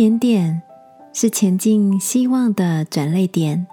[0.00, 0.62] 点点
[1.12, 3.66] 是前进希望的转泪点。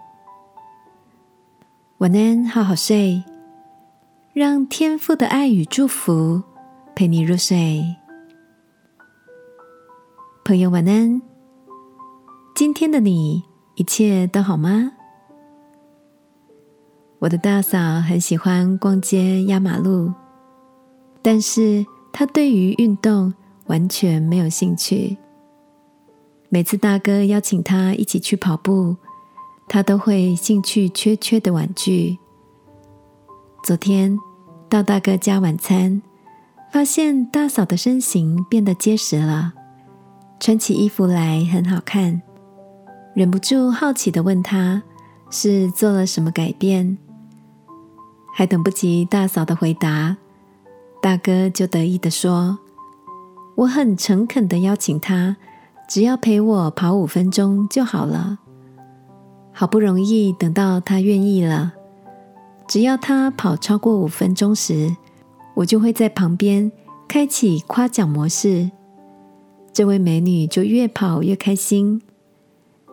[1.99, 3.23] 晚安，好好睡，
[4.33, 6.43] 让天父的爱与祝福
[6.93, 7.95] 陪你入睡。
[10.43, 11.21] 朋友，晚安。
[12.53, 13.41] 今天的你
[13.75, 14.91] 一切都好吗？
[17.19, 20.11] 我的大嫂很喜欢逛街、压马路，
[21.21, 23.33] 但是她对于运动
[23.67, 25.17] 完全没有兴趣。
[26.49, 28.95] 每次大哥邀请她一起去跑步，
[29.67, 32.17] 她都会兴趣缺缺的婉拒。
[33.63, 34.17] 昨天
[34.69, 36.01] 到大哥家晚餐，
[36.71, 39.53] 发现大嫂的身形变得结实了。
[40.39, 42.21] 穿起衣服来很好看，
[43.13, 44.83] 忍不住好奇的问他
[45.29, 46.97] 是做了什么改变。
[48.33, 50.15] 还等不及大嫂的回答，
[51.01, 52.59] 大哥就得意的说
[53.57, 55.35] ：“我很诚恳的邀请他，
[55.87, 58.39] 只要陪我跑五分钟就好了。
[59.53, 61.73] 好不容易等到他愿意了，
[62.67, 64.95] 只要他跑超过五分钟时，
[65.55, 66.71] 我就会在旁边
[67.07, 68.69] 开启夸奖模式。”
[69.73, 72.01] 这位美女就越跑越开心，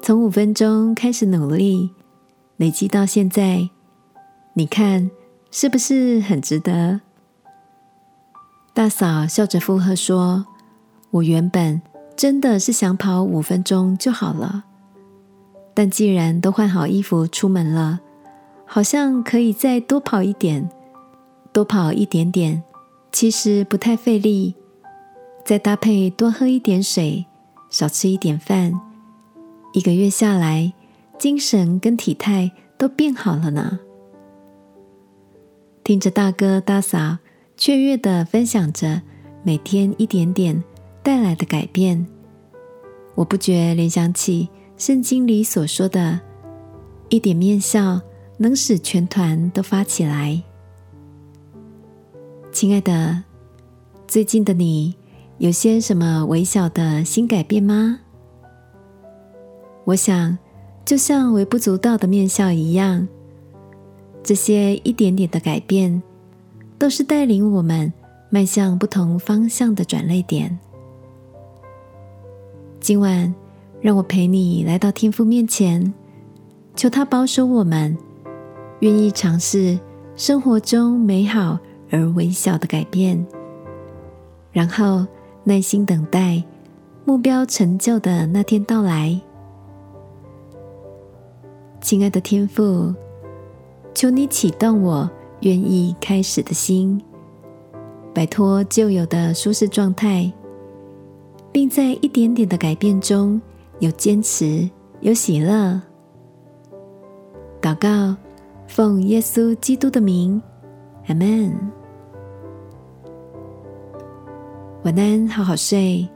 [0.03, 1.91] 从五分钟开始努力，
[2.59, 3.71] 累积到现在，
[4.53, 5.11] 你看
[5.51, 7.01] 是不是很值得？
[8.75, 10.47] 大嫂笑着附和说
[11.11, 11.81] ：“我原本
[12.17, 14.65] 真的是想跑五分钟就好了，
[15.75, 18.01] 但既然都换好衣服出门了，
[18.65, 20.71] 好像可以再多跑一点，
[21.53, 22.63] 多跑一点点，
[23.13, 24.55] 其实不太费力。”
[25.45, 27.27] 再搭配多喝一点水，
[27.69, 28.73] 少吃一点饭，
[29.75, 30.73] 一个月下来，
[31.19, 33.79] 精神跟体态都变好了呢。
[35.83, 37.19] 听着大哥大嫂
[37.59, 39.03] 雀跃的分享着
[39.43, 40.65] 每天一点点
[41.05, 42.05] 带来的改变，
[43.15, 44.49] 我不觉联想起
[44.79, 46.19] 圣经里所说的
[47.11, 48.01] “一点面笑
[48.39, 50.43] 能使全团都发起来”。
[52.51, 53.23] 亲爱的，
[54.09, 54.95] 最近的你。
[55.39, 57.99] 有些什么微小的新改变吗？
[59.85, 60.39] 我想，
[60.85, 63.07] 就像微不足道的面笑一样，
[64.23, 66.01] 这些一点点的改变，
[66.79, 67.93] 都是带领我们
[68.31, 70.57] 迈向不同方向的转泪点。
[72.85, 73.35] 今晚，
[73.81, 75.95] 让我陪你来到天父面前，
[76.77, 77.97] 求他保守我们，
[78.81, 79.81] 愿意尝试
[80.17, 81.59] 生活中美好
[81.91, 83.27] 而微小的改变，
[84.53, 85.07] 然后。
[85.47, 86.43] 耐心等待
[87.05, 89.21] 目标成就的那天到来，
[91.83, 92.95] 亲爱的天父，
[93.93, 96.99] 求你启动我愿意开始的心，
[98.15, 100.33] 摆脱旧有的舒适状态，
[101.55, 103.41] 并在一点点的改变中
[103.79, 104.69] 有坚持、
[105.03, 105.81] 有喜乐。
[107.63, 108.17] 祷告，
[108.67, 110.43] 奉耶稣基督的名，
[111.07, 111.57] 阿门。
[114.83, 116.09] 晚安，好好睡。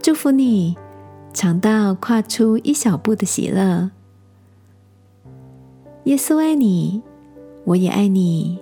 [0.00, 0.76] 祝福你
[1.32, 3.90] 尝到跨出一小步的喜乐。
[6.04, 7.02] 耶稣爱你，
[7.64, 8.60] 我也爱你。